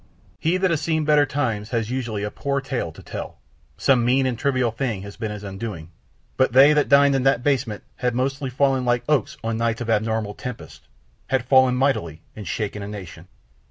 He 0.39 0.57
that 0.57 0.71
has 0.71 0.81
seen 0.81 1.05
better 1.05 1.27
times 1.27 1.69
has 1.69 1.91
usually 1.91 2.23
a 2.23 2.31
poor 2.31 2.59
tale 2.59 2.91
to 2.91 3.03
tell, 3.03 3.37
some 3.77 4.03
mean 4.03 4.25
and 4.25 4.35
trivial 4.35 4.71
thing 4.71 5.03
has 5.03 5.15
been 5.15 5.29
his 5.29 5.43
undoing, 5.43 5.91
but 6.37 6.53
they 6.53 6.73
that 6.73 6.89
dined 6.89 7.13
in 7.13 7.21
that 7.21 7.43
basement 7.43 7.83
had 7.97 8.15
mostly 8.15 8.49
fallen 8.49 8.83
like 8.83 9.03
oaks 9.07 9.37
on 9.43 9.57
nights 9.57 9.79
of 9.81 9.91
abnormal 9.91 10.33
tempest, 10.33 10.87
had 11.27 11.45
fallen 11.45 11.75
mightily 11.75 12.23
and 12.35 12.47
shaken 12.47 12.81
a 12.81 12.87
nation. 12.87 13.27